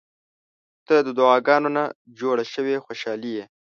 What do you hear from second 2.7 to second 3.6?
خوشالي یې.